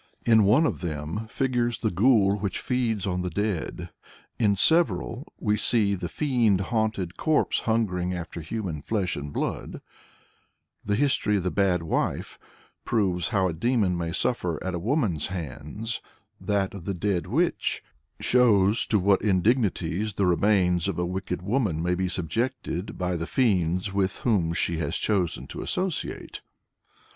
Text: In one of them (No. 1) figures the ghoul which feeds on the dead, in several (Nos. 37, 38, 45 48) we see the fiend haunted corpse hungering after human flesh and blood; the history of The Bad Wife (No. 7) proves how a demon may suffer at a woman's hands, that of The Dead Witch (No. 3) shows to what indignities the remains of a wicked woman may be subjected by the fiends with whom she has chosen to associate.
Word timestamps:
In 0.25 0.45
one 0.45 0.65
of 0.65 0.79
them 0.81 1.09
(No. 1.13 1.17
1) 1.19 1.27
figures 1.27 1.77
the 1.81 1.91
ghoul 1.91 2.39
which 2.39 2.57
feeds 2.57 3.05
on 3.05 3.21
the 3.21 3.29
dead, 3.29 3.91
in 4.39 4.55
several 4.55 5.31
(Nos. 5.39 5.69
37, 5.69 5.99
38, 5.99 5.99
45 5.99 5.99
48) 6.01 6.01
we 6.01 6.01
see 6.01 6.01
the 6.01 6.09
fiend 6.41 6.61
haunted 6.71 7.17
corpse 7.17 7.59
hungering 7.59 8.13
after 8.15 8.41
human 8.41 8.81
flesh 8.81 9.15
and 9.15 9.31
blood; 9.31 9.79
the 10.83 10.95
history 10.95 11.37
of 11.37 11.43
The 11.43 11.51
Bad 11.51 11.83
Wife 11.83 12.39
(No. 12.41 12.47
7) 12.47 12.49
proves 12.85 13.27
how 13.27 13.47
a 13.47 13.53
demon 13.53 13.95
may 13.95 14.11
suffer 14.11 14.63
at 14.63 14.73
a 14.73 14.79
woman's 14.79 15.27
hands, 15.27 16.01
that 16.39 16.73
of 16.73 16.85
The 16.85 16.95
Dead 16.95 17.27
Witch 17.27 17.83
(No. 17.83 17.89
3) 18.23 18.23
shows 18.25 18.87
to 18.87 18.97
what 18.97 19.21
indignities 19.21 20.13
the 20.15 20.25
remains 20.25 20.87
of 20.87 20.97
a 20.97 21.05
wicked 21.05 21.43
woman 21.43 21.79
may 21.83 21.93
be 21.93 22.07
subjected 22.07 22.97
by 22.97 23.15
the 23.15 23.27
fiends 23.27 23.93
with 23.93 24.17
whom 24.21 24.51
she 24.53 24.79
has 24.79 24.97
chosen 24.97 25.45
to 25.45 25.61
associate. 25.61 26.41